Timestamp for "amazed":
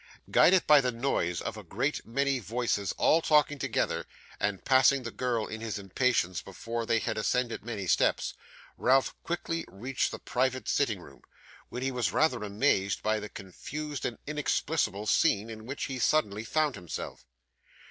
12.43-13.03